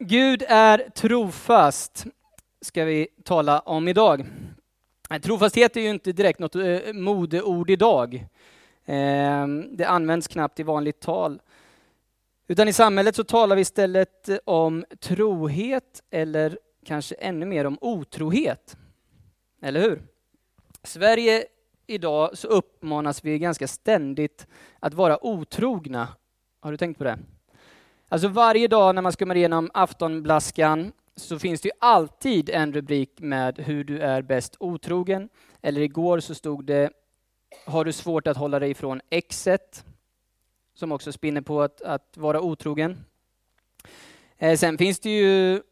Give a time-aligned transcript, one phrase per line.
[0.00, 2.06] Gud är trofast,
[2.60, 4.26] ska vi tala om idag.
[5.22, 8.26] Trofasthet är ju inte direkt något eh, modeord idag.
[8.84, 11.42] Ehm, det används knappt i vanligt tal.
[12.48, 18.76] Utan i samhället så talar vi istället om trohet eller kanske ännu mer om otrohet.
[19.62, 20.02] Eller hur?
[20.82, 21.44] Sverige
[21.86, 24.46] idag så uppmanas vi ganska ständigt
[24.80, 26.08] att vara otrogna.
[26.60, 27.18] Har du tänkt på det?
[28.10, 33.20] Alltså varje dag när man skummar igenom aftonblaskan så finns det ju alltid en rubrik
[33.20, 35.28] med hur du är bäst otrogen.
[35.62, 36.90] Eller igår så stod det
[37.66, 39.84] Har du svårt att hålla dig ifrån exet?
[40.74, 43.04] Som också spinner på att, att vara otrogen.
[44.36, 45.62] Eh, sen finns det ju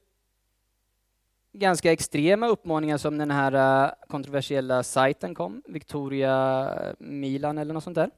[1.52, 7.94] ganska extrema uppmaningar som den här eh, kontroversiella sajten kom, Victoria Milan eller något sånt
[7.94, 8.10] där.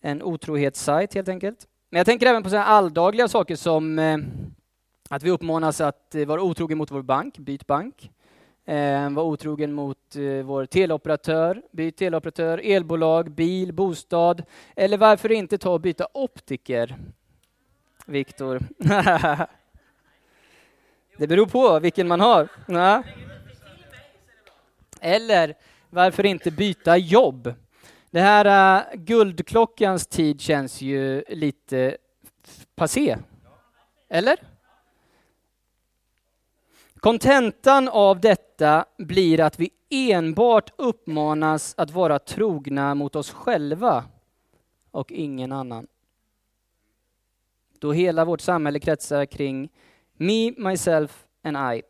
[0.00, 1.68] En otrohetssajt helt enkelt.
[1.90, 4.18] Men jag tänker även på sådana alldagliga saker som eh,
[5.08, 8.10] att vi uppmanas att eh, vara otrogen mot vår bank, byt bank.
[8.66, 14.42] Eh, vara otrogen mot eh, vår teleoperatör, byt teleoperatör, elbolag, bil, bostad.
[14.76, 16.96] Eller varför inte ta och byta optiker?
[18.06, 18.60] Viktor.
[21.18, 22.48] det beror på vilken man har.
[25.00, 25.54] Eller
[25.90, 27.54] varför inte byta jobb?
[28.14, 31.96] Det här uh, guldklockans tid känns ju lite
[32.74, 33.16] passé.
[34.08, 34.36] Eller?
[36.94, 44.04] Kontentan av detta blir att vi enbart uppmanas att vara trogna mot oss själva
[44.90, 45.86] och ingen annan.
[47.78, 49.68] Då hela vårt samhälle kretsar kring
[50.16, 51.82] me, myself and I.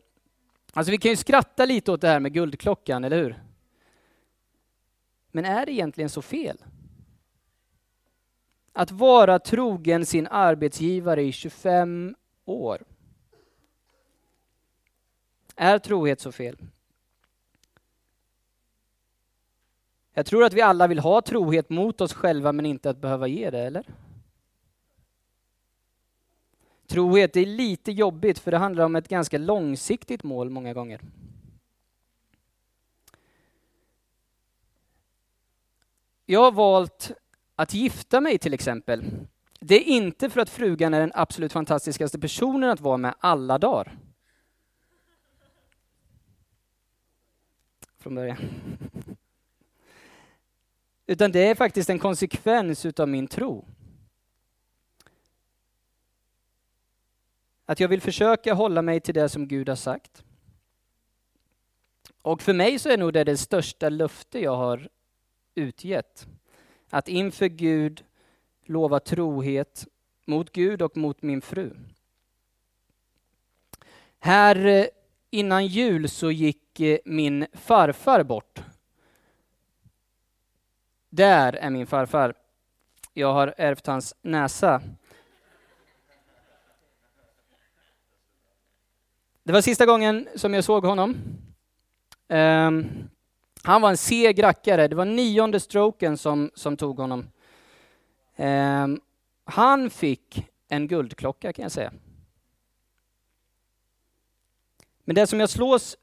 [0.72, 3.53] Alltså vi kan ju skratta lite åt det här med guldklockan, eller hur?
[5.34, 6.64] Men är det egentligen så fel?
[8.72, 12.82] Att vara trogen sin arbetsgivare i 25 år.
[15.56, 16.58] Är trohet så fel?
[20.12, 23.26] Jag tror att vi alla vill ha trohet mot oss själva men inte att behöva
[23.26, 23.86] ge det, eller?
[26.86, 31.00] Trohet är lite jobbigt för det handlar om ett ganska långsiktigt mål många gånger.
[36.26, 37.12] Jag har valt
[37.56, 39.26] att gifta mig till exempel.
[39.60, 43.58] Det är inte för att frugan är den absolut fantastiskaste personen att vara med alla
[43.58, 43.98] dagar.
[47.98, 48.36] Från början.
[51.06, 53.64] Utan det är faktiskt en konsekvens utav min tro.
[57.66, 60.24] Att jag vill försöka hålla mig till det som Gud har sagt.
[62.22, 64.88] Och för mig så är nog det det största löfte jag har
[65.54, 66.26] utgett.
[66.90, 68.04] Att inför Gud
[68.64, 69.86] lova trohet
[70.24, 71.76] mot Gud och mot min fru.
[74.18, 74.86] Här eh,
[75.30, 78.62] innan jul så gick eh, min farfar bort.
[81.10, 82.34] Där är min farfar.
[83.12, 84.82] Jag har ärvt hans näsa.
[89.42, 91.16] Det var sista gången som jag såg honom.
[92.28, 93.08] Um,
[93.64, 94.88] han var en seg rackare.
[94.88, 97.30] Det var nionde stroken som, som tog honom.
[98.36, 98.86] Eh,
[99.44, 101.92] han fick en guldklocka kan jag säga.
[105.04, 105.96] Men det som jag slås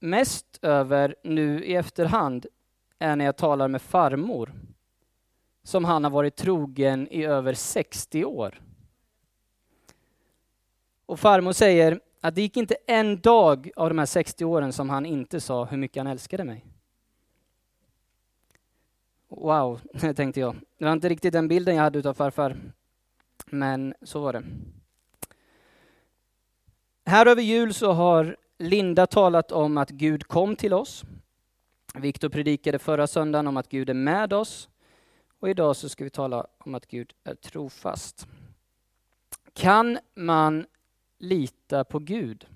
[0.00, 2.46] mest över nu i efterhand
[2.98, 4.52] är när jag talar med farmor
[5.62, 8.60] som han har varit trogen i över 60 år.
[11.06, 14.90] Och farmor säger att det gick inte en dag av de här 60 åren som
[14.90, 16.66] han inte sa hur mycket han älskade mig.
[19.28, 19.80] Wow,
[20.16, 20.56] tänkte jag.
[20.78, 22.56] Det var inte riktigt den bilden jag hade utav farfar.
[23.46, 24.42] Men så var det.
[27.04, 31.04] Här över jul så har Linda talat om att Gud kom till oss.
[31.94, 34.68] Viktor predikade förra söndagen om att Gud är med oss.
[35.40, 38.26] Och idag så ska vi tala om att Gud är trofast.
[39.52, 40.66] Kan man
[41.22, 42.46] lita på Gud?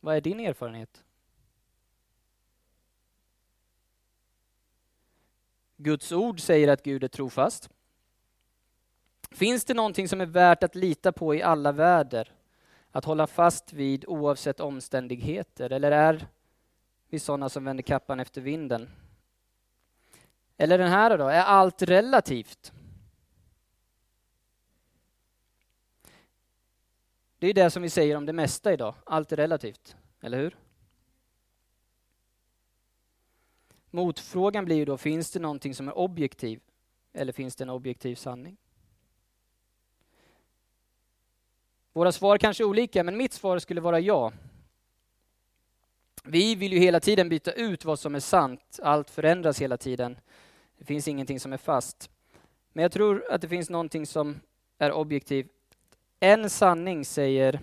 [0.00, 1.04] Vad är din erfarenhet?
[5.76, 7.70] Guds ord säger att Gud är trofast.
[9.30, 12.32] Finns det någonting som är värt att lita på i alla väder?
[12.90, 15.70] Att hålla fast vid oavsett omständigheter?
[15.70, 16.26] Eller är
[17.08, 18.90] vi sådana som vänder kappan efter vinden?
[20.56, 22.72] Eller den här då, är allt relativt?
[27.42, 30.56] Det är det som vi säger om det mesta idag, allt är relativt, eller hur?
[33.90, 36.60] Motfrågan blir ju då, finns det någonting som är objektiv?
[37.12, 38.56] Eller finns det en objektiv sanning?
[41.92, 44.32] Våra svar kanske är olika, men mitt svar skulle vara ja.
[46.24, 48.80] Vi vill ju hela tiden byta ut vad som är sant.
[48.82, 50.20] Allt förändras hela tiden.
[50.78, 52.10] Det finns ingenting som är fast.
[52.72, 54.40] Men jag tror att det finns någonting som
[54.78, 55.50] är objektivt.
[56.24, 57.60] En sanning säger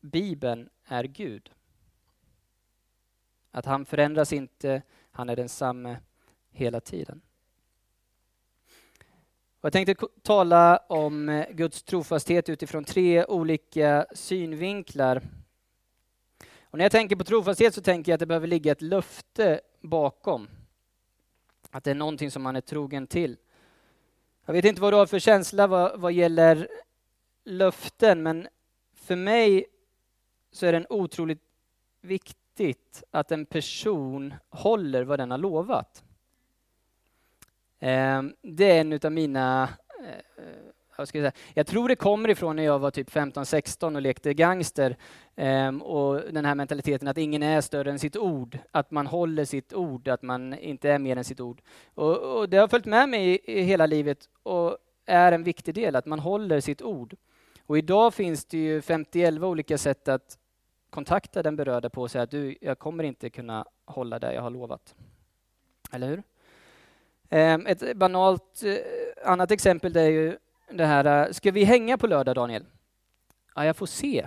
[0.00, 1.50] Bibeln är Gud.
[3.50, 5.96] Att han förändras inte, han är densamme
[6.50, 7.20] hela tiden.
[9.60, 15.22] Jag tänkte tala om eh, Guds trofasthet utifrån tre olika synvinklar.
[16.62, 19.60] Och när jag tänker på trofasthet så tänker jag att det behöver ligga ett löfte
[19.80, 20.48] bakom.
[21.70, 23.36] Att det är någonting som man är trogen till.
[24.44, 26.68] Jag vet inte vad du har för känsla vad, vad gäller
[27.44, 28.48] löften, men
[28.94, 29.64] för mig
[30.50, 31.42] så är det otroligt
[32.00, 36.04] viktigt att en person håller vad den har lovat.
[37.80, 39.68] Ehm, det är en av mina
[39.98, 40.44] eh,
[40.96, 44.34] jag, ska säga, jag tror det kommer ifrån när jag var typ 15-16 och lekte
[44.34, 44.96] gangster.
[45.36, 49.44] Ehm, och den här mentaliteten att ingen är större än sitt ord, att man håller
[49.44, 51.60] sitt ord, att man inte är mer än sitt ord.
[51.94, 55.74] Och, och det har följt med mig i, i hela livet och är en viktig
[55.74, 57.16] del, att man håller sitt ord.
[57.72, 60.38] Och idag finns det ju 51 olika sätt att
[60.90, 64.42] kontakta den berörda på och säga att du, jag kommer inte kunna hålla det jag
[64.42, 64.94] har lovat.
[65.92, 66.22] Eller hur?
[67.28, 68.76] Ehm, ett banalt eh,
[69.30, 70.38] annat exempel det är ju
[70.70, 72.64] det här, eh, ska vi hänga på lördag Daniel?
[73.54, 74.26] Ja, jag får se.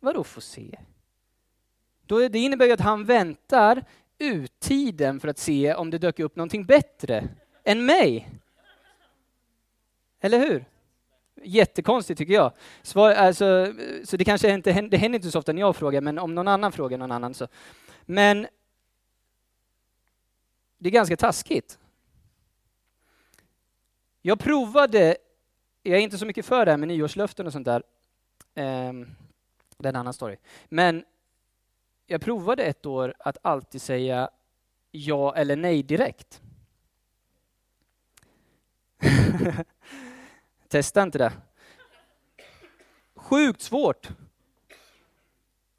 [0.00, 0.78] Vadå får se?
[2.06, 3.84] Då, det innebär ju att han väntar
[4.18, 7.28] ut tiden för att se om det dök upp någonting bättre
[7.64, 8.28] än mig.
[10.20, 10.69] Eller hur?
[11.42, 12.52] Jättekonstigt tycker jag.
[12.82, 16.18] Svar, alltså, så det kanske inte det händer inte så ofta när jag frågar, men
[16.18, 17.48] om någon annan frågar någon annan så.
[18.02, 18.46] Men
[20.78, 21.78] det är ganska taskigt.
[24.22, 25.16] Jag provade
[25.82, 27.82] jag är inte så mycket för det här med nyårslöften och sånt där.
[28.54, 29.16] Um,
[29.76, 30.36] det är en annan story.
[30.68, 31.04] Men
[32.06, 34.30] jag provade ett år att alltid säga
[34.90, 36.42] ja eller nej direkt.
[40.70, 41.32] Testa inte det.
[43.14, 44.08] Sjukt svårt.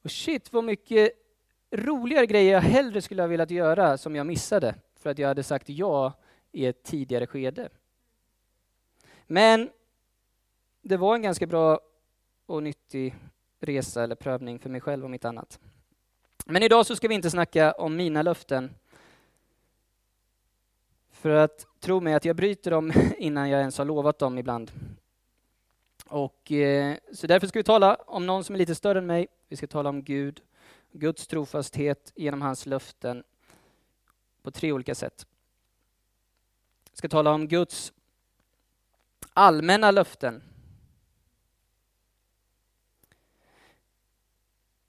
[0.02, 1.12] Och shit vad mycket
[1.72, 5.44] roligare grejer jag hellre skulle ha velat göra som jag missade för att jag hade
[5.44, 6.14] sagt ja
[6.52, 7.70] i ett tidigare skede.
[9.28, 9.70] Men
[10.82, 11.80] det var en ganska bra
[12.46, 13.16] och nyttig
[13.60, 15.60] resa eller prövning för mig själv och mitt annat.
[16.46, 18.76] Men idag så ska vi inte snacka om mina löften.
[21.12, 24.72] För att tro mig att jag bryter dem innan jag ens har lovat dem ibland.
[26.06, 29.28] Och, eh, så därför ska vi tala om någon som är lite större än mig.
[29.48, 30.42] Vi ska tala om Gud,
[30.92, 33.24] Guds trofasthet genom hans löften
[34.42, 35.26] på tre olika sätt.
[36.92, 37.94] Vi ska tala om Guds
[39.34, 40.44] allmänna löften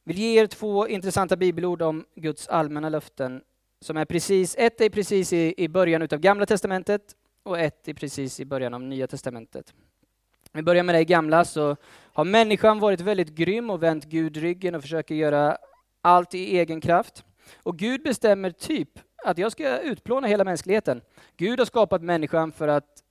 [0.05, 3.45] vill ge er två intressanta bibelord om Guds allmänna löften.
[3.83, 7.03] Som är precis, ett är precis i, i början av Gamla Testamentet
[7.43, 9.75] och ett är precis i början av Nya Testamentet.
[10.53, 11.77] Om vi börjar med det Gamla så
[12.13, 15.57] har människan varit väldigt grym och vänt Gud ryggen och försöker göra
[16.01, 17.25] allt i egen kraft.
[17.63, 18.89] Och Gud bestämmer typ
[19.25, 21.01] att jag ska utplåna hela mänskligheten.
[21.37, 23.03] Gud har skapat människan för att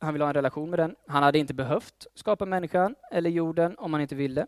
[0.00, 0.96] han vill ha en relation med den.
[1.06, 4.46] Han hade inte behövt skapa människan eller jorden om han inte ville.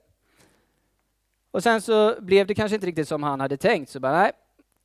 [1.51, 4.33] Och sen så blev det kanske inte riktigt som han hade tänkt, så bara nej,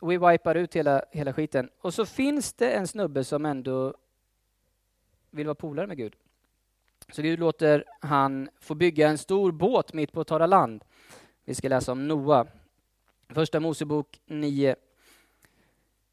[0.01, 1.69] vi wipar ut hela, hela skiten.
[1.81, 3.93] Och så finns det en snubbe som ändå
[5.29, 6.15] vill vara polare med Gud.
[7.11, 10.83] Så Gud låter han få bygga en stor båt mitt på torra land.
[11.45, 12.47] Vi ska läsa om Noa.
[13.29, 14.75] Första Mosebok 9.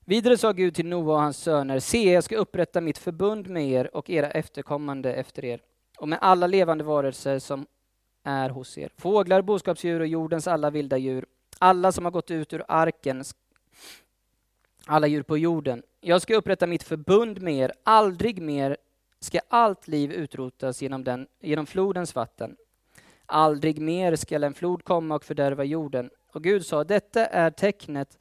[0.04, 3.68] Vidare sa Gud till Noa och hans söner, se, jag ska upprätta mitt förbund med
[3.68, 5.60] er och era efterkommande efter er
[5.98, 7.66] och med alla levande varelser som
[8.22, 8.92] är hos er.
[8.96, 11.26] Fåglar, boskapsdjur och jordens alla vilda djur,
[11.58, 13.24] alla som har gått ut ur arken,
[14.86, 15.82] alla djur på jorden.
[16.00, 18.76] Jag ska upprätta mitt förbund med er, aldrig mer
[19.20, 22.56] ska allt liv utrotas genom, den, genom flodens vatten.
[23.26, 26.10] Aldrig mer skall en flod komma och fördärva jorden.
[26.32, 28.18] Och Gud sa, detta är tecknet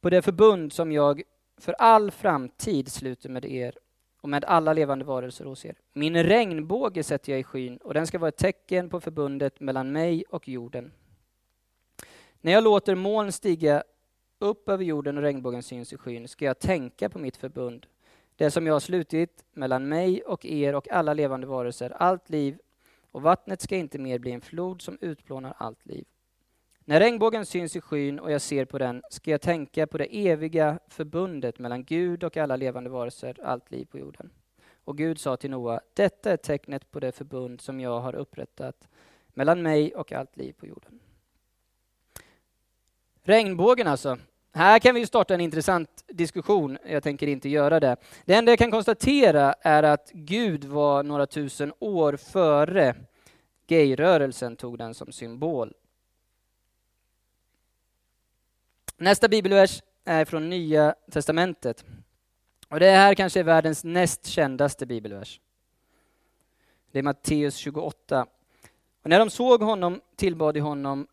[0.00, 1.22] på det förbund som jag
[1.56, 3.78] för all framtid sluter med er
[4.20, 5.74] och med alla levande varelser hos er.
[5.92, 9.92] Min regnbåge sätter jag i skyn och den ska vara ett tecken på förbundet mellan
[9.92, 10.92] mig och jorden.
[12.40, 13.82] När jag låter moln stiga
[14.42, 17.86] upp över jorden och regnbågen syns i skyn ska jag tänka på mitt förbund,
[18.36, 22.58] det som jag har slutit mellan mig och er och alla levande varelser, allt liv,
[23.10, 26.04] och vattnet ska inte mer bli en flod som utplånar allt liv.
[26.84, 30.28] När regnbågen syns i skyn och jag ser på den ska jag tänka på det
[30.28, 34.30] eviga förbundet mellan Gud och alla levande varelser, allt liv på jorden.
[34.84, 38.88] Och Gud sa till Noa, detta är tecknet på det förbund som jag har upprättat
[39.28, 41.00] mellan mig och allt liv på jorden.
[43.22, 44.18] Regnbågen alltså.
[44.54, 46.78] Här kan vi starta en intressant diskussion.
[46.86, 47.96] Jag tänker inte göra det.
[48.24, 52.94] Det enda jag kan konstatera är att Gud var några tusen år före
[53.66, 55.72] gayrörelsen tog den som symbol.
[58.96, 61.84] Nästa bibelvers är från Nya testamentet.
[62.68, 65.40] Och det här kanske är världens näst kändaste bibelvers.
[66.90, 68.26] Det är Matteus 28.
[69.02, 71.06] Och när de såg honom tillbad de honom,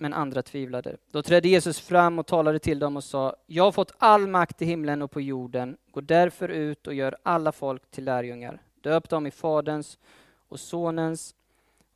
[0.00, 0.96] men andra tvivlade.
[1.10, 4.62] Då trädde Jesus fram och talade till dem och sa, jag har fått all makt
[4.62, 5.76] i himlen och på jorden.
[5.90, 8.62] Gå därför ut och gör alla folk till lärjungar.
[8.80, 9.98] Döp dem i Faderns
[10.48, 11.34] och Sonens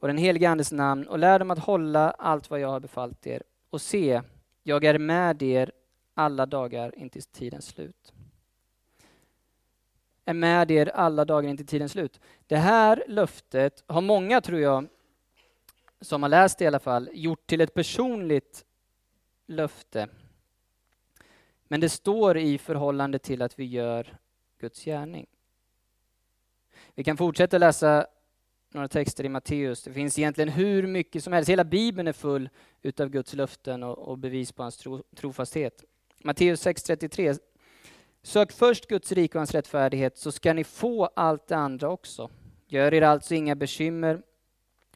[0.01, 3.27] och den helige Andes namn och lär dem att hålla allt vad jag har befallt
[3.27, 3.43] er.
[3.71, 4.23] Och se,
[4.63, 5.73] jag är med er
[6.15, 8.13] alla dagar intill tidens slut.
[10.25, 12.21] Är med er alla dagar intill tidens slut.
[12.47, 14.87] Det här löftet har många, tror jag,
[16.01, 18.65] som har läst det i alla fall, gjort till ett personligt
[19.47, 20.09] löfte.
[21.69, 24.19] Men det står i förhållande till att vi gör
[24.61, 25.27] Guds gärning.
[26.95, 28.07] Vi kan fortsätta läsa
[28.71, 29.83] några texter i Matteus.
[29.83, 31.51] Det finns egentligen hur mycket som helst.
[31.51, 32.49] Hela Bibeln är full
[32.83, 35.85] utav Guds löften och, och bevis på hans tro, trofasthet.
[36.19, 37.39] Matteus 6.33.
[38.23, 42.31] Sök först Guds rike och hans rättfärdighet så ska ni få allt det andra också.
[42.67, 44.23] Gör er alltså inga bekymmer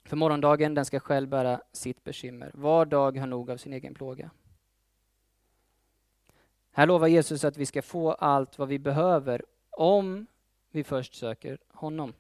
[0.09, 2.51] för morgondagen, den ska själv bära sitt bekymmer.
[2.55, 4.31] Var dag har nog av sin egen plåga.
[6.73, 10.27] Här lovar Jesus att vi ska få allt vad vi behöver om
[10.71, 12.15] vi först söker honom.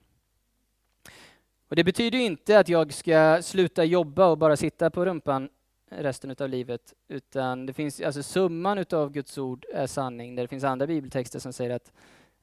[1.69, 5.49] Och Det betyder inte att jag ska sluta jobba och bara sitta på rumpan
[5.91, 10.49] resten av livet, utan det finns, alltså summan av Guds ord är sanning, där det
[10.49, 11.93] finns andra bibeltexter som säger att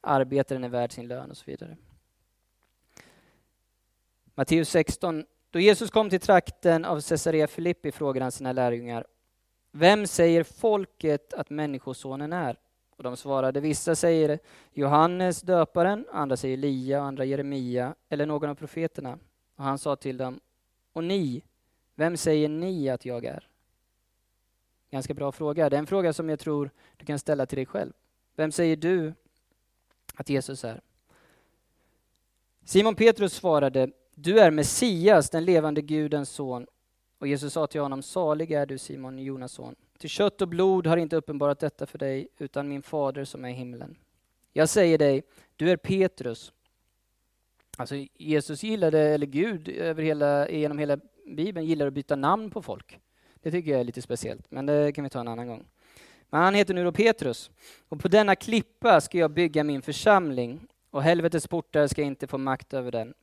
[0.02, 1.78] arbetaren är värd sin lön och så vidare.
[4.36, 5.26] Matteus 16.
[5.56, 9.06] Då Jesus kom till trakten av Caesarea Filippi frågade han sina lärjungar,
[9.72, 12.60] vem säger folket att Människosonen är?
[12.90, 14.40] Och de svarade, vissa säger
[14.74, 19.20] Johannes döparen, andra säger Elia, andra Jeremia eller någon av profeterna.
[19.56, 20.40] Och han sa till dem,
[20.94, 21.44] och ni,
[21.96, 23.48] vem säger ni att jag är?
[24.92, 25.70] Ganska bra fråga.
[25.70, 27.94] Det är en fråga som jag tror du kan ställa till dig själv.
[28.36, 29.14] Vem säger du
[30.16, 30.82] att Jesus är?
[32.64, 36.68] Simon Petrus svarade, du är Messias, den levande Gudens son.
[37.18, 39.76] Och Jesus sa till honom, salig är du Simon, Jonas son.
[39.98, 43.50] Till kött och blod har inte uppenbarat detta för dig, utan min fader som är
[43.50, 43.98] i himlen.
[44.54, 45.24] Jag säger dig,
[45.56, 46.54] du är Petrus.
[47.78, 52.62] Alltså Jesus gillade, eller Gud över hela, genom hela Bibeln gillar att byta namn på
[52.62, 53.00] folk.
[53.36, 55.66] Det tycker jag är lite speciellt, men det kan vi ta en annan gång.
[56.30, 57.52] Men han heter nu då Petrus.
[57.90, 62.38] Och på denna klippa ska jag bygga min församling, och helvetets portar ska inte få
[62.38, 63.14] makt över den.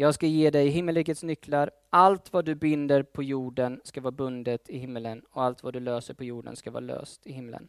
[0.00, 1.70] Jag ska ge dig himmelrikets nycklar.
[1.90, 5.80] Allt vad du binder på jorden ska vara bundet i himmelen och allt vad du
[5.80, 7.68] löser på jorden ska vara löst i himlen.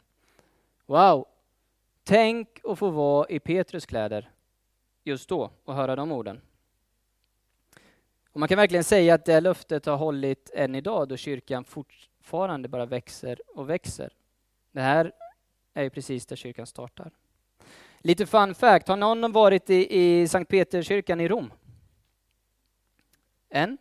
[0.86, 1.26] Wow!
[2.04, 4.32] Tänk att få vara i Petrus kläder
[5.04, 6.42] just då och höra de orden.
[8.32, 12.68] Och man kan verkligen säga att det löftet har hållit än idag då kyrkan fortfarande
[12.68, 14.14] bara växer och växer.
[14.72, 15.12] Det här
[15.74, 17.12] är ju precis där kyrkan startar.
[18.00, 21.52] Lite fun fact, har någon varit i, i Sankt Peterskyrkan i Rom?
[23.50, 23.78] Än?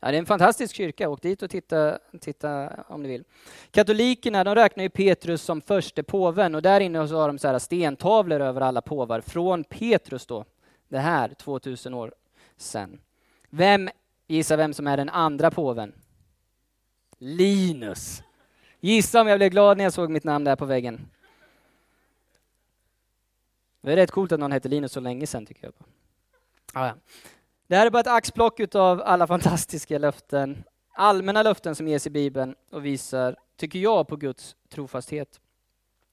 [0.00, 3.24] Ja, det är en fantastisk kyrka, åk dit och titta, titta om ni vill.
[3.70, 7.48] Katolikerna de räknar ju Petrus som förste påven och där inne så har de så
[7.48, 10.44] här stentavlor över alla påvar från Petrus då,
[10.88, 12.14] det här 2000 år
[12.56, 13.00] sedan.
[13.50, 13.88] Vem,
[14.26, 15.92] gissa vem som är den andra påven?
[17.18, 18.22] Linus.
[18.80, 21.08] Gissa om jag blev glad när jag såg mitt namn där på väggen.
[23.80, 25.72] Det är rätt coolt att någon hette Linus så länge sedan tycker jag.
[26.72, 26.94] Ah, ja.
[27.66, 32.10] Det här är bara ett axplock av alla fantastiska löften, allmänna löften som ges i
[32.10, 35.40] Bibeln och visar, tycker jag, på Guds trofasthet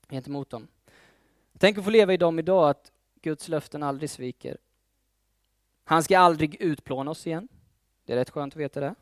[0.08, 0.68] gentemot dem.
[1.58, 2.92] Tänk att få leva i dem idag, att
[3.22, 4.58] Guds löften aldrig sviker.
[5.84, 7.48] Han ska aldrig utplåna oss igen.
[8.04, 8.94] Det är rätt skönt att veta det.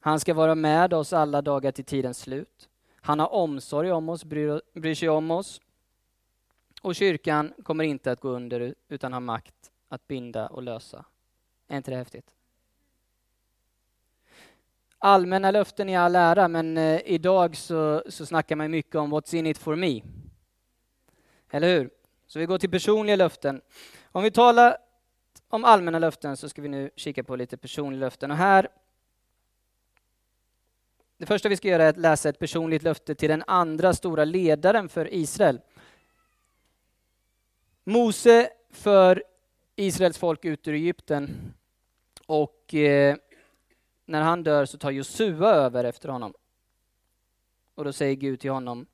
[0.00, 2.68] Han ska vara med oss alla dagar till tidens slut.
[2.96, 5.60] Han har omsorg om oss, bryr, bryr sig om oss.
[6.82, 11.04] Och kyrkan kommer inte att gå under utan har makt att binda och lösa.
[11.72, 12.34] Är inte det häftigt?
[14.98, 19.34] Allmänna löften i all ära, men eh, idag så, så snackar man mycket om what's
[19.34, 20.02] in it for me.
[21.50, 21.90] Eller hur?
[22.26, 23.60] Så vi går till personliga löften.
[24.04, 24.76] Om vi talar
[25.48, 28.30] om allmänna löften så ska vi nu kika på lite personliga löften.
[28.30, 28.68] Och här
[31.18, 34.24] det första vi ska göra är att läsa ett personligt löfte till den andra stora
[34.24, 35.60] ledaren för Israel.
[37.84, 39.24] Mose för
[39.76, 41.54] Israels folk ut ur Egypten
[42.32, 43.16] och eh,
[44.04, 46.34] när han dör så tar Josua över efter honom.
[47.74, 48.86] Och då säger Gud till honom,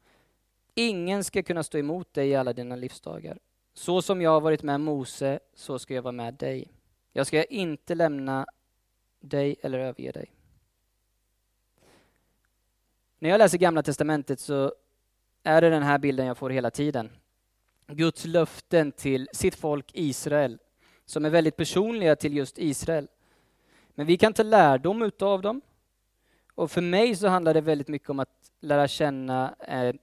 [0.74, 3.38] ingen ska kunna stå emot dig i alla dina livsdagar.
[3.74, 6.72] Så som jag har varit med Mose, så ska jag vara med dig.
[7.12, 8.46] Jag ska inte lämna
[9.20, 10.32] dig eller överge dig.
[13.18, 14.74] När jag läser Gamla Testamentet så
[15.42, 17.10] är det den här bilden jag får hela tiden.
[17.86, 20.58] Guds löften till sitt folk Israel,
[21.04, 23.08] som är väldigt personliga till just Israel.
[23.98, 25.60] Men vi kan ta lärdom utav dem.
[26.54, 29.94] Och för mig så handlar det väldigt mycket om att lära känna eh,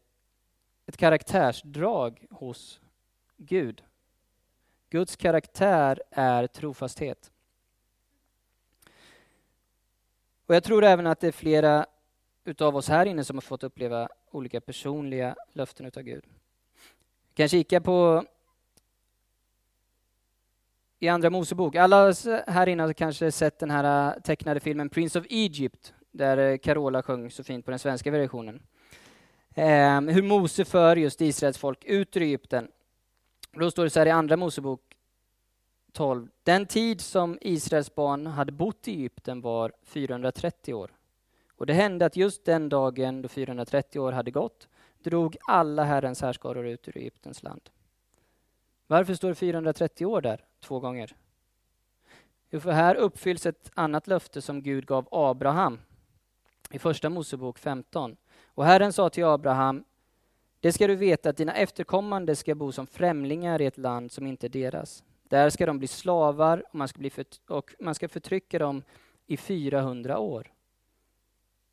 [0.86, 2.80] ett karaktärsdrag hos
[3.38, 3.84] Gud.
[4.90, 7.32] Guds karaktär är trofasthet.
[10.46, 11.86] Och jag tror även att det är flera
[12.44, 16.24] utav oss här inne som har fått uppleva olika personliga löften utav Gud.
[17.28, 18.26] Vi kan kika på
[21.00, 21.76] i Andra Mosebok.
[21.76, 22.14] Alla
[22.48, 26.58] här inne har kanske sett den här äh, tecknade filmen Prince of Egypt, där äh,
[26.58, 28.62] Carola sjöng så fint på den svenska versionen.
[29.54, 32.68] Eh, hur Mose för just Israels folk ut ur Egypten.
[33.52, 34.82] Då står det så här i Andra Mosebok
[35.92, 36.28] 12.
[36.44, 40.92] Den tid som Israels barn hade bott i Egypten var 430 år.
[41.58, 44.68] Och det hände att just den dagen då 430 år hade gått
[45.04, 47.70] drog alla Herrens härskaror ut ur Egyptens land.
[48.88, 51.16] Varför står det 430 år där två gånger?
[52.50, 55.80] Jo, för här uppfylls ett annat löfte som Gud gav Abraham
[56.72, 58.18] i Första Mosebok 15.
[58.46, 59.84] Och Herren sa till Abraham,
[60.60, 64.28] det ska du veta att dina efterkommande ska bo som främlingar i ett land som
[64.28, 65.04] inte är deras.
[65.24, 67.12] Där ska de bli slavar och man ska, bli
[67.48, 68.84] och man ska förtrycka dem
[69.28, 70.54] i 400 år.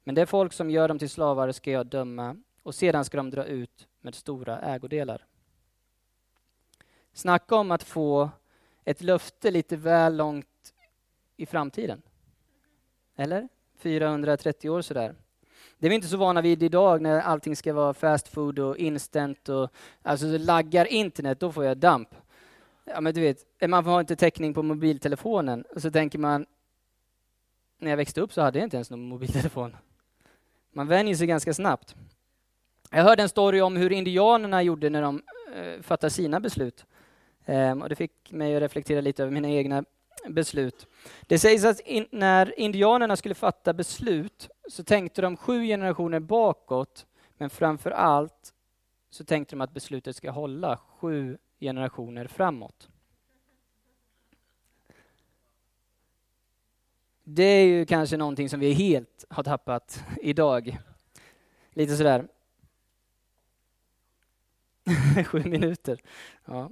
[0.04, 3.30] Men det folk som gör dem till slavar ska jag döma och sedan ska de
[3.30, 5.26] dra ut med stora ägodelar.
[7.12, 8.30] Snacka om att få
[8.84, 10.46] ett löfte lite väl långt
[11.36, 12.02] i framtiden.
[13.16, 13.48] Eller?
[13.78, 15.14] 430 år sådär.
[15.78, 18.76] Det är vi inte så vana vid idag när allting ska vara fast food och
[18.76, 19.70] instant och
[20.02, 22.08] alltså laggar internet, då får jag damp.
[22.84, 26.46] Ja men du vet, man har inte täckning på mobiltelefonen och så tänker man
[27.78, 29.76] när jag växte upp så hade jag inte ens någon mobiltelefon.
[30.72, 31.94] Man vänjer sig ganska snabbt.
[32.90, 35.22] Jag hörde en story om hur indianerna gjorde när de
[35.54, 36.86] eh, fattade sina beslut.
[37.46, 39.84] Ehm, och det fick mig att reflektera lite över mina egna
[40.28, 40.86] beslut.
[41.22, 47.06] Det sägs att in, när indianerna skulle fatta beslut så tänkte de sju generationer bakåt,
[47.38, 48.54] men framför allt
[49.10, 52.88] så tänkte de att beslutet ska hålla sju generationer framåt.
[57.24, 60.78] Det är ju kanske någonting som vi helt har tappat idag.
[61.70, 62.28] Lite sådär.
[65.26, 66.00] Sju minuter.
[66.44, 66.70] Ja.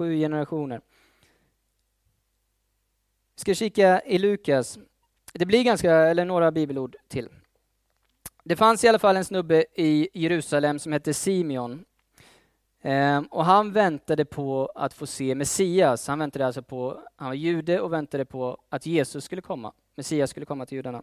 [0.00, 0.80] Sju generationer.
[3.34, 4.78] Vi ska kika i Lukas.
[5.32, 7.28] Det blir ganska, eller några bibelord till.
[8.44, 11.84] Det fanns i alla fall en snubbe i Jerusalem som hette Simeon.
[12.82, 16.08] Ehm, och han väntade på att få se Messias.
[16.08, 19.72] Han väntade alltså på, han var jude och väntade på att Jesus skulle komma.
[19.94, 21.02] Messias skulle komma till judarna.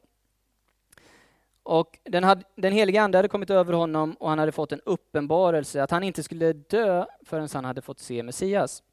[1.64, 4.82] Och den, hade, den heliga ande hade kommit över honom och han hade fått en
[4.86, 8.84] uppenbarelse att han inte skulle dö förrän han hade fått se Messias.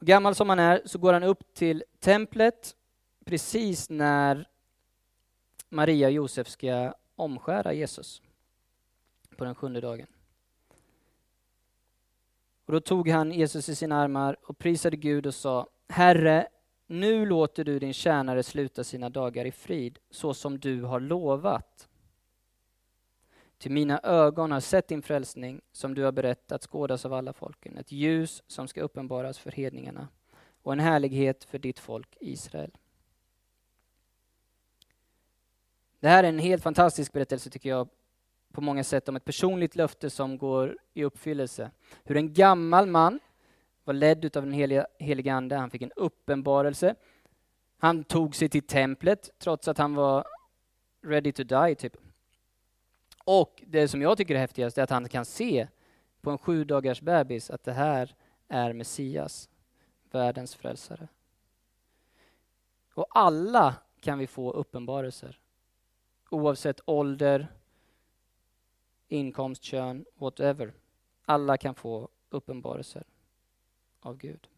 [0.00, 2.76] Gammal som han är så går han upp till templet
[3.24, 4.48] precis när
[5.68, 8.22] Maria och Josef ska omskära Jesus
[9.36, 10.06] på den sjunde dagen.
[12.66, 16.48] Och då tog han Jesus i sina armar och prisade Gud och sa Herre,
[16.86, 21.88] nu låter du din tjänare sluta sina dagar i frid, så som du har lovat.
[23.60, 27.78] Till mina ögon har sett din frälsning, som du har berättat skådas av alla folken,
[27.78, 30.08] ett ljus som ska uppenbaras för hedningarna
[30.62, 32.70] och en härlighet för ditt folk Israel.
[36.00, 37.88] Det här är en helt fantastisk berättelse tycker jag,
[38.52, 41.70] på många sätt om ett personligt löfte som går i uppfyllelse.
[42.04, 43.20] Hur en gammal man
[43.84, 46.94] var ledd av den heliga, heliga Ande, han fick en uppenbarelse.
[47.78, 50.24] Han tog sig till templet trots att han var
[51.02, 51.96] ready to die, typ.
[53.32, 55.68] Och det som jag tycker är häftigast är att han kan se
[56.20, 58.14] på en sju dagars bebis att det här
[58.48, 59.48] är Messias,
[60.10, 61.08] världens frälsare.
[62.94, 65.40] Och alla kan vi få uppenbarelser.
[66.30, 67.48] Oavsett ålder,
[69.08, 70.72] inkomst, kön, whatever.
[71.24, 73.04] Alla kan få uppenbarelser
[74.00, 74.48] av Gud.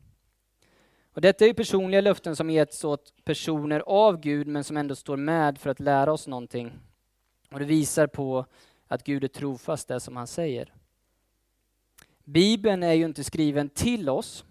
[1.12, 5.16] Och detta är personliga löften som getts åt personer av Gud men som ändå står
[5.16, 6.78] med för att lära oss någonting.
[7.52, 8.46] Och det visar på
[8.88, 10.72] att Gud är trofast det som han säger.
[12.24, 14.44] Bibeln är ju inte skriven till oss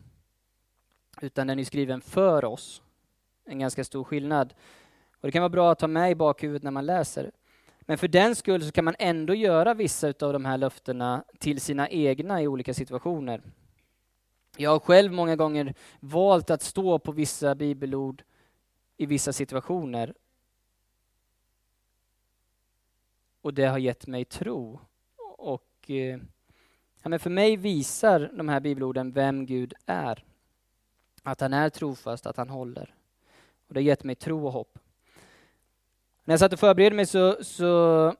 [1.22, 2.82] utan den är skriven för oss.
[3.46, 4.54] en ganska stor skillnad.
[5.14, 7.32] Och det kan vara bra att ha med i bakhuvudet när man läser.
[7.82, 11.62] Men för den skull så kan man ändå göra vissa av de här löftena till
[11.62, 13.42] sina egna i olika situationer.
[14.58, 18.24] Jag har själv många gånger valt att stå på vissa bibelord
[18.98, 20.14] i vissa situationer.
[23.42, 24.80] Och det har gett mig tro.
[25.38, 26.20] Och eh,
[27.04, 30.24] ja, men för mig visar de här bibelorden vem Gud är.
[31.24, 32.96] Att han är trofast, att han håller.
[33.68, 34.80] Och det har gett mig tro och hopp.
[36.24, 38.14] När jag satt och förberedde mig så, så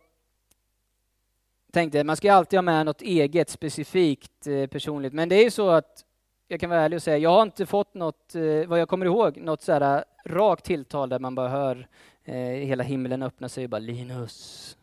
[1.72, 5.14] tänkte jag, man ska alltid ha med något eget, specifikt, eh, personligt.
[5.14, 6.06] Men det är ju så att,
[6.48, 9.06] jag kan vara ärlig och säga, jag har inte fått något, eh, vad jag kommer
[9.06, 11.88] ihåg, något så här rakt tilltal där man bara hör
[12.24, 14.78] eh, hela himlen öppna sig och bara Linus.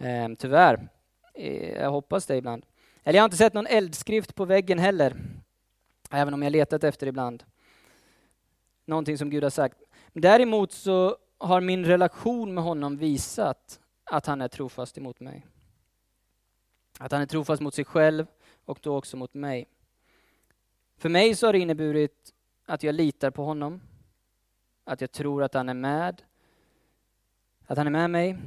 [0.00, 0.88] Eh, tyvärr.
[1.34, 2.66] Eh, jag hoppas det ibland.
[3.04, 5.16] Eller jag har inte sett någon eldskrift på väggen heller.
[6.10, 7.44] Även om jag letat efter ibland.
[8.84, 9.78] Någonting som Gud har sagt.
[10.12, 15.46] Däremot så har min relation med honom visat att han är trofast emot mig.
[16.98, 18.26] Att han är trofast mot sig själv
[18.64, 19.66] och då också mot mig.
[20.96, 22.34] För mig så har det inneburit
[22.66, 23.80] att jag litar på honom,
[24.84, 26.22] att jag tror att han är med,
[27.66, 28.38] att han är med mig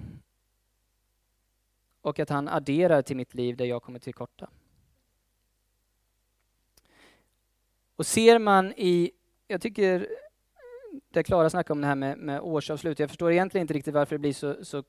[2.04, 4.50] och att han adderar till mitt liv där jag kommer till korta.
[7.96, 9.12] Och ser man i,
[9.48, 10.08] jag tycker
[11.10, 13.00] där Klara snackade om det här med, med årsavslut.
[13.00, 14.84] Jag förstår egentligen inte riktigt varför det blir så, så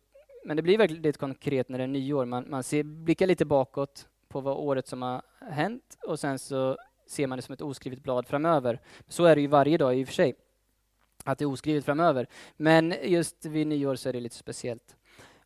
[0.44, 2.24] men det blir väldigt konkret när det är nyår.
[2.24, 6.78] Man, man ser, blickar lite bakåt på vad året som har hänt och sen så
[7.06, 8.80] ser man det som ett oskrivet blad framöver.
[9.08, 10.34] Så är det ju varje dag i och för sig,
[11.24, 12.26] att det är oskrivet framöver.
[12.56, 14.96] Men just vid nyår så är det lite speciellt.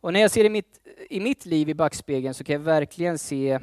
[0.00, 3.18] Och när jag ser i mitt, i mitt liv i backspegeln så kan jag verkligen
[3.18, 3.58] se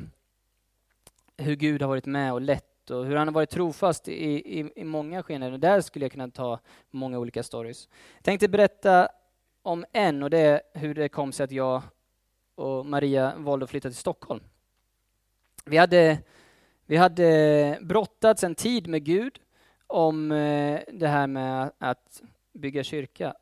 [1.37, 4.71] hur Gud har varit med och lett och hur han har varit trofast i, i,
[4.75, 5.53] i många skeenden.
[5.53, 6.59] Och där skulle jag kunna ta
[6.91, 7.87] många olika stories.
[8.15, 9.09] Jag tänkte berätta
[9.61, 11.81] om en och det är hur det kom sig att jag
[12.55, 14.43] och Maria valde att flytta till Stockholm.
[15.65, 16.17] Vi hade,
[16.85, 19.39] vi hade brottats en tid med Gud
[19.87, 22.21] om eh, det här med att
[22.53, 23.35] bygga kyrka.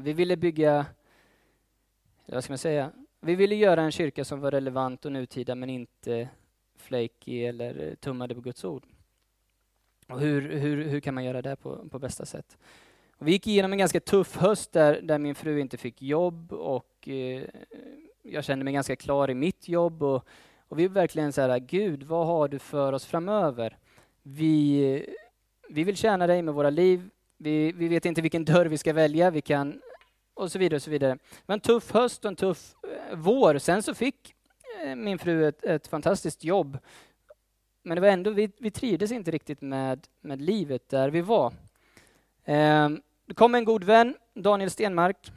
[0.00, 0.86] Vi ville bygga,
[2.26, 5.70] vad ska man säga, vi ville göra en kyrka som var relevant och nutida men
[5.70, 6.28] inte
[6.76, 8.82] flaky eller tummade på Guds ord.
[10.08, 12.58] Och hur, hur, hur kan man göra det på, på bästa sätt?
[13.16, 16.52] Och vi gick igenom en ganska tuff höst där, där min fru inte fick jobb
[16.52, 17.42] och eh,
[18.22, 20.02] jag kände mig ganska klar i mitt jobb.
[20.02, 20.26] Och,
[20.68, 23.78] och vi verkligen så här, Gud, vad har du för oss framöver?
[24.22, 25.06] Vi,
[25.68, 27.10] vi vill tjäna dig med våra liv.
[27.36, 29.30] Vi, vi vet inte vilken dörr vi ska välja.
[29.30, 29.80] Vi kan
[30.34, 30.76] och så vidare.
[30.76, 31.12] och så vidare.
[31.12, 33.58] Det var en tuff höst och en tuff eh, vår.
[33.58, 34.34] Sen så fick
[34.84, 36.78] eh, min fru ett, ett fantastiskt jobb.
[37.82, 41.52] Men det var ändå, vi, vi trivdes inte riktigt med, med livet där vi var.
[42.44, 42.88] Eh,
[43.26, 45.32] det kom en god vän, Daniel Stenmark,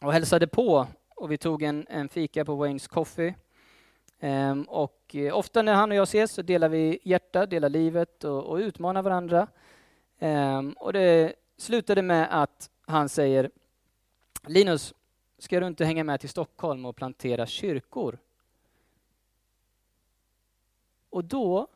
[0.00, 3.34] och hälsade på och vi tog en, en fika på Waynes Coffee.
[4.20, 8.24] Ehm, eh, och ofta när han och jag ses så delar vi hjärta, delar livet
[8.24, 9.46] och, och utmanar varandra.
[10.18, 13.50] Eh, och det slutade med att han säger
[14.46, 14.94] Linus,
[15.38, 18.18] ska du inte hänga med till Stockholm och plantera kyrkor?
[21.10, 21.66] Och då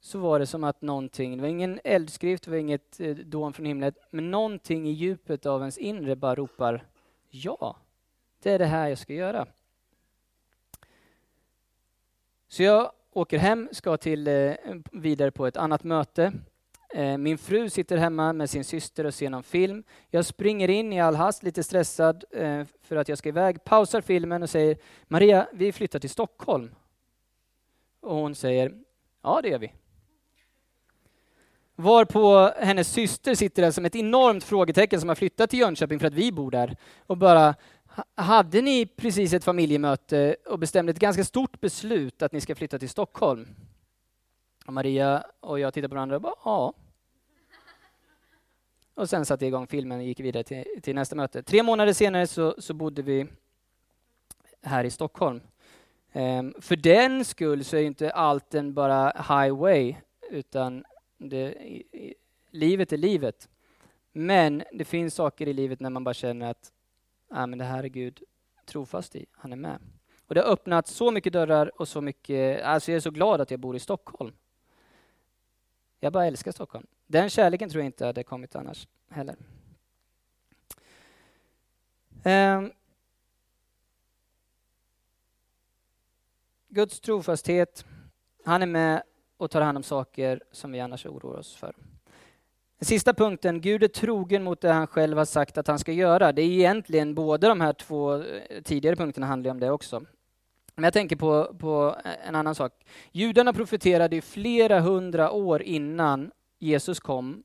[0.00, 3.52] så var det som att någonting, det var ingen eldskrift, det var inget eh, dån
[3.52, 6.86] från himlen, men någonting i djupet av ens inre bara ropar
[7.30, 7.76] ja,
[8.42, 9.46] det är det här jag ska göra.
[12.48, 14.54] Så jag åker hem, ska till, eh,
[14.92, 16.32] vidare på ett annat möte.
[16.94, 19.84] Eh, min fru sitter hemma med sin syster och ser någon film.
[20.10, 24.00] Jag springer in i all hast, lite stressad eh, för att jag ska iväg, pausar
[24.00, 24.76] filmen och säger
[25.08, 26.74] Maria, vi flyttar till Stockholm.
[28.00, 28.72] Och hon säger,
[29.22, 29.72] ja det gör vi.
[31.76, 36.06] Varpå hennes syster sitter där som ett enormt frågetecken som har flyttat till Jönköping för
[36.06, 36.76] att vi bor där
[37.06, 37.54] och bara
[38.14, 42.78] hade ni precis ett familjemöte och bestämde ett ganska stort beslut att ni ska flytta
[42.78, 43.48] till Stockholm?
[44.66, 46.74] Och Maria och jag tittar på varandra och bara ja.
[48.94, 51.42] Och sen satte jag igång filmen och gick vidare till, till nästa möte.
[51.42, 53.26] Tre månader senare så, så bodde vi
[54.62, 55.40] här i Stockholm.
[56.12, 59.94] Um, för den skull så är inte allt en bara highway,
[60.30, 60.84] utan
[61.18, 62.14] det, i,
[62.50, 63.48] livet är livet.
[64.12, 66.72] Men det finns saker i livet när man bara känner att
[67.28, 68.22] ah, men det här är Gud
[68.66, 69.78] trofast i, han är med.
[70.26, 73.40] Och det har öppnat så mycket dörrar och så mycket, alltså jag är så glad
[73.40, 74.32] att jag bor i Stockholm.
[76.04, 76.86] Jag bara älskar Stockholm.
[77.06, 79.36] Den kärleken tror jag inte hade kommit annars heller.
[82.24, 82.72] Um,
[86.68, 87.84] Guds trofasthet,
[88.44, 89.02] han är med
[89.36, 91.76] och tar hand om saker som vi annars oroar oss för.
[92.78, 95.92] Den sista punkten, Gud är trogen mot det han själv har sagt att han ska
[95.92, 96.32] göra.
[96.32, 100.06] Det är egentligen båda de här två eh, tidigare punkterna handlar om det också.
[100.74, 102.72] Men jag tänker på, på en annan sak.
[103.12, 107.42] Judarna profeterade ju flera hundra år innan Jesus kom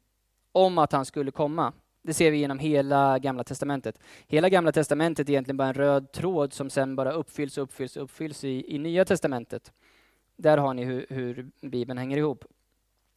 [0.52, 1.74] om att han skulle komma.
[2.02, 4.00] Det ser vi genom hela Gamla Testamentet.
[4.28, 7.98] Hela Gamla Testamentet är egentligen bara en röd tråd som sen bara uppfylls och uppfylls
[7.98, 9.74] och uppfylls i, i Nya Testamentet.
[10.36, 12.46] Där har ni hur, hur Bibeln hänger ihop.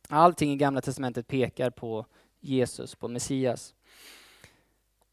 [0.09, 2.07] Allting i Gamla Testamentet pekar på
[2.41, 3.75] Jesus, på Messias.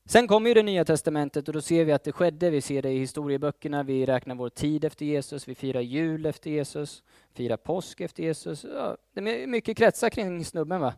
[0.09, 2.49] Sen kommer ju det Nya Testamentet och då ser vi att det skedde.
[2.49, 6.51] Vi ser det i historieböckerna, vi räknar vår tid efter Jesus, vi firar jul efter
[6.51, 8.63] Jesus, firar påsk efter Jesus.
[8.63, 10.81] Ja, det är mycket kretsar kring snubben.
[10.81, 10.93] Va?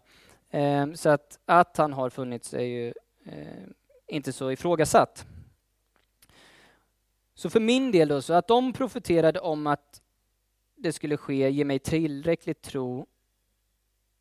[0.50, 2.88] Eh, så att, att han har funnits är ju
[3.26, 3.64] eh,
[4.08, 5.26] inte så ifrågasatt.
[7.34, 10.02] Så för min del då, så att de profeterade om att
[10.76, 13.08] det skulle ske ger mig tillräckligt tro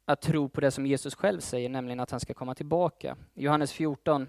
[0.04, 3.16] att tro på det som Jesus själv säger, nämligen att han ska komma tillbaka.
[3.34, 4.26] Johannes 14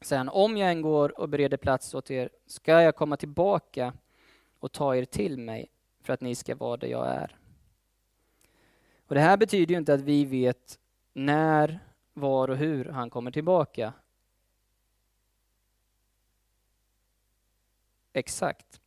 [0.00, 3.92] säger han, om jag än går och bereder plats åt er ska jag komma tillbaka
[4.58, 5.70] och ta er till mig
[6.02, 7.36] för att ni ska vara där jag är.
[9.06, 10.78] Och Det här betyder ju inte att vi vet
[11.12, 11.78] när,
[12.12, 13.92] var och hur han kommer tillbaka.
[18.12, 18.80] Exakt.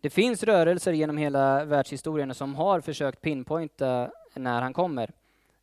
[0.00, 5.12] Det finns rörelser genom hela världshistorien som har försökt pinpointa när han kommer.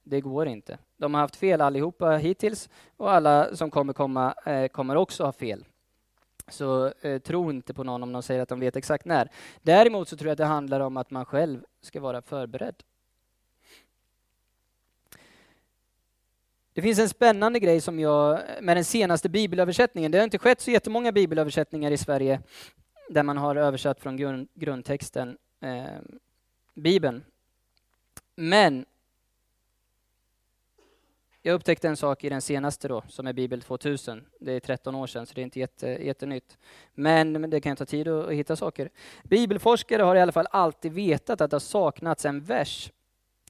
[0.04, 0.78] Det går inte.
[0.98, 5.32] De har haft fel allihopa hittills och alla som kommer komma eh, kommer också ha
[5.32, 5.66] fel.
[6.48, 9.30] Så eh, tro inte på någon om de säger att de vet exakt när.
[9.62, 12.84] Däremot så tror jag att det handlar om att man själv ska vara förberedd.
[16.74, 20.12] Det finns en spännande grej som jag, med den senaste bibelöversättningen.
[20.12, 22.42] Det har inte skett så jättemånga bibelöversättningar i Sverige
[23.10, 25.86] där man har översatt från grund, grundtexten eh,
[26.74, 27.24] Bibeln.
[28.36, 28.86] Men
[31.42, 34.26] jag upptäckte en sak i den senaste då, som är Bibel 2000.
[34.40, 36.58] Det är 13 år sedan, så det är inte jätte, jättenytt.
[36.94, 38.90] Men, men det kan ta tid att, att hitta saker.
[39.24, 42.92] Bibelforskare har i alla fall alltid vetat att det har saknats en vers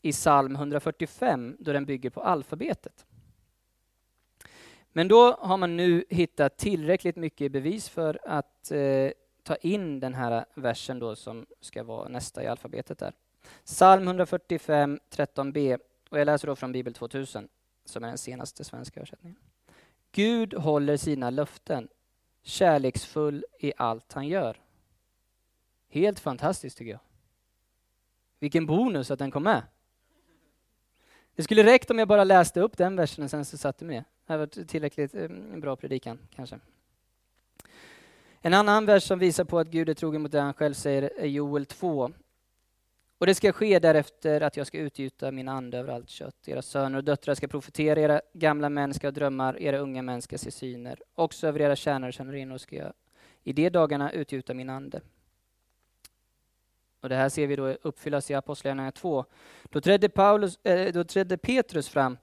[0.02, 3.06] i psalm 145, då den bygger på alfabetet.
[4.92, 9.12] Men då har man nu hittat tillräckligt mycket bevis för att eh,
[9.44, 13.14] ta in den här versen då som ska vara nästa i alfabetet där.
[13.66, 17.50] Psalm 145, 13b, och jag läser då från Bibel 2000
[17.86, 19.38] som är den senaste svenska översättningen.
[20.12, 21.88] Gud håller sina löften,
[22.44, 24.62] kärleksfull i allt han gör.
[25.90, 27.00] Helt fantastiskt tycker jag.
[28.40, 29.64] Vilken bonus att den kom med.
[31.36, 33.96] Det skulle räckt om jag bara läste upp den versen och sen så satte mig
[33.96, 34.06] det.
[34.26, 36.60] hade varit tillräckligt en bra predikan kanske.
[38.42, 41.12] En annan vers som visar på att Gud är trogen mot det han själv säger
[41.18, 42.12] är Joel 2,
[43.22, 46.48] och det ska ske därefter att jag ska utgjuta min ande över allt kött.
[46.48, 50.22] Era söner och döttrar ska profetera, era gamla män ska ha drömmar, era unga män
[50.22, 51.00] ska se syner.
[51.16, 52.94] Också över era tjänare och tjänarinnor ska jag
[53.44, 55.02] i de dagarna utgjuta min ande.
[57.02, 59.26] Och det här ser vi då uppfyllas i Apostlagärningarna 2.
[59.64, 62.18] Då trädde, Paulus, äh, då trädde Petrus fram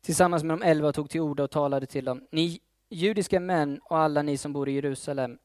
[0.00, 2.26] tillsammans med de elva och tog till orda och talade till dem.
[2.30, 5.38] Ni judiska män och alla ni som bor i Jerusalem,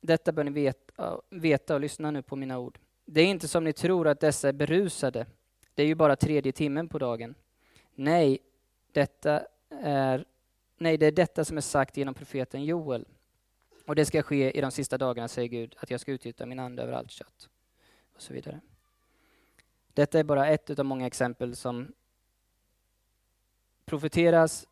[0.00, 2.78] detta bör ni veta, eh, veta och lyssna nu på mina ord.
[3.10, 5.26] Det är inte som ni tror att dessa är berusade.
[5.74, 7.34] Det är ju bara tredje timmen på dagen.
[7.94, 8.38] Nej,
[8.92, 10.24] detta är,
[10.78, 13.04] nej, det är detta som är sagt genom profeten Joel.
[13.86, 16.58] Och det ska ske i de sista dagarna, säger Gud, att jag ska utgjuta min
[16.58, 17.48] ande över allt kött.
[18.14, 18.60] Och så vidare.
[19.92, 21.92] Detta är bara ett av många exempel som
[23.84, 24.66] profeteras,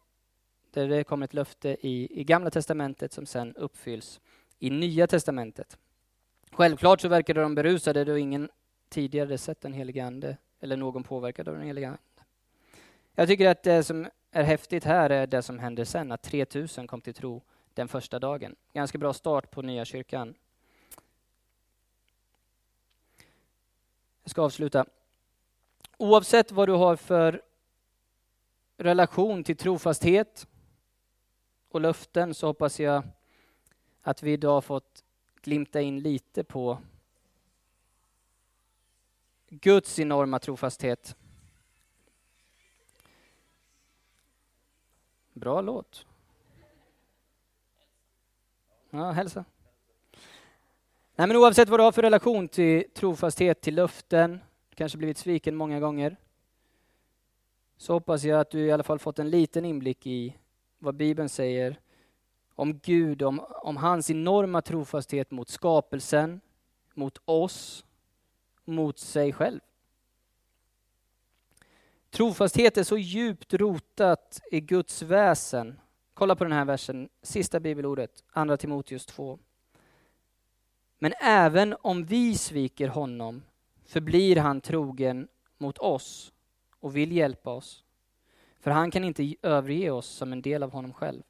[0.70, 4.20] där det kommer ett löfte i, i Gamla Testamentet som sen uppfylls
[4.58, 5.78] i Nya Testamentet.
[6.50, 8.48] Självklart så verkade de berusade då ingen
[8.88, 12.00] tidigare sett den helige Ande eller någon påverkad av den helige Ande.
[13.14, 16.86] Jag tycker att det som är häftigt här är det som hände sen, att 3000
[16.86, 17.42] kom till tro
[17.74, 18.56] den första dagen.
[18.72, 20.34] Ganska bra start på nya kyrkan.
[24.22, 24.86] Jag ska avsluta.
[25.96, 27.42] Oavsett vad du har för
[28.76, 30.46] relation till trofasthet
[31.68, 33.02] och löften så hoppas jag
[34.02, 35.04] att vi idag fått
[35.46, 36.78] glimta in lite på
[39.48, 41.16] Guds enorma trofasthet.
[45.32, 46.06] Bra låt.
[48.90, 49.44] Ja, hälsa.
[51.16, 54.40] Nej, men oavsett vad du har för relation till trofasthet, till löften,
[54.74, 56.16] kanske blivit sviken många gånger,
[57.76, 60.36] så hoppas jag att du i alla fall fått en liten inblick i
[60.78, 61.80] vad Bibeln säger
[62.56, 66.40] om Gud, om, om hans enorma trofasthet mot skapelsen,
[66.94, 67.84] mot oss,
[68.64, 69.60] mot sig själv.
[72.10, 75.80] Trofasthet är så djupt rotat i Guds väsen.
[76.14, 79.38] Kolla på den här versen, sista bibelordet, Andra Timoteus 2.
[80.98, 83.42] Men även om vi sviker honom
[83.84, 86.32] förblir han trogen mot oss
[86.80, 87.84] och vill hjälpa oss.
[88.60, 91.22] För han kan inte överge oss som en del av honom själv.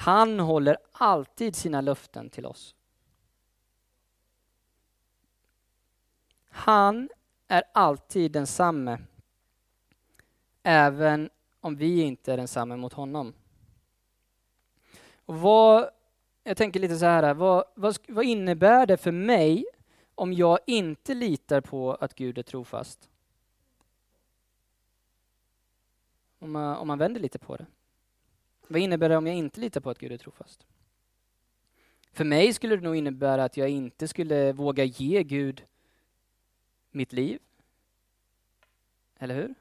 [0.00, 2.74] Han håller alltid sina löften till oss.
[6.50, 7.08] Han
[7.48, 8.98] är alltid densamme,
[10.62, 13.34] även om vi inte är densamme mot honom.
[15.14, 15.90] Och vad,
[16.44, 19.64] jag tänker lite så här, vad, vad, vad innebär det för mig
[20.14, 23.08] om jag inte litar på att Gud är trofast?
[26.38, 27.66] Om man, om man vänder lite på det.
[28.70, 30.66] Vad innebär det om jag inte litar på att Gud är trofast?
[32.12, 35.64] För mig skulle det nog innebära att jag inte skulle våga ge Gud
[36.90, 37.38] mitt liv.
[39.18, 39.54] Eller hur?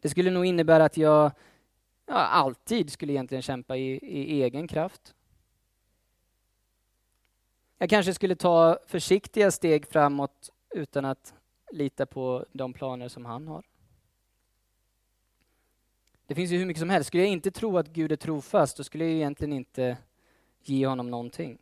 [0.00, 1.32] Det skulle nog innebära att jag
[2.06, 5.14] ja, alltid skulle egentligen kämpa i, i egen kraft.
[7.78, 11.34] Jag kanske skulle ta försiktiga steg framåt utan att
[11.72, 13.64] lita på de planer som han har.
[16.26, 17.08] Det finns ju hur mycket som helst.
[17.08, 19.96] Skulle jag inte tro att Gud är trofast, då skulle jag egentligen inte
[20.62, 21.58] ge honom någonting.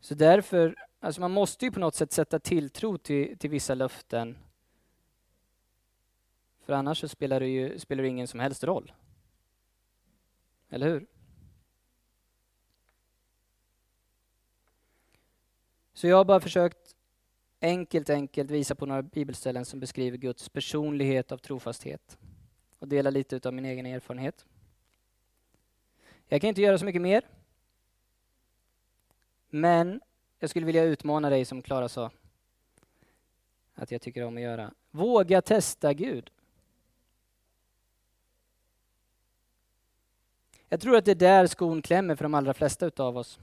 [0.00, 4.38] Så därför, alltså man måste ju på något sätt sätta tilltro till, till vissa löften.
[6.60, 8.92] För annars så spelar det ju spelar det ingen som helst roll.
[10.68, 11.06] Eller hur?
[15.92, 16.96] Så jag har bara försökt
[17.60, 22.18] enkelt, enkelt visa på några bibelställen som beskriver Guds personlighet av trofasthet
[22.78, 24.46] och dela lite av min egen erfarenhet.
[26.28, 27.22] Jag kan inte göra så mycket mer.
[29.50, 30.00] Men
[30.38, 32.10] jag skulle vilja utmana dig som Klara sa
[33.74, 34.72] att jag tycker om att göra.
[34.90, 36.30] Våga testa Gud.
[40.68, 43.38] Jag tror att det är där skon klämmer för de allra flesta utav oss.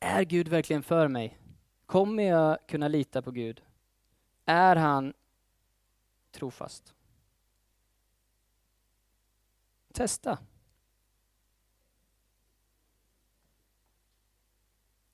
[0.00, 1.38] Är Gud verkligen för mig?
[1.86, 3.62] Kommer jag kunna lita på Gud?
[4.44, 5.14] Är han
[6.30, 6.94] trofast?
[9.92, 10.38] Testa.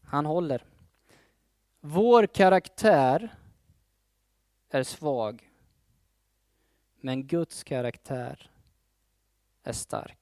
[0.03, 0.65] Han håller.
[1.81, 3.37] Vår karaktär
[4.69, 5.51] är svag,
[7.01, 8.51] men Guds karaktär
[9.63, 10.22] är stark.